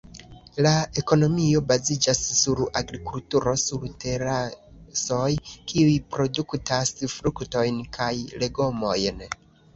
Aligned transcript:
La 0.65 0.69
ekonomio 1.01 1.59
baziĝas 1.71 2.21
sur 2.37 2.61
agrikulturo 2.81 3.53
sur 3.65 3.85
terasoj 4.05 5.29
kiuj 5.51 5.93
produktas 6.17 6.97
fruktojn 7.19 7.81
kaj 8.01 8.11
legomojn. 8.47 9.25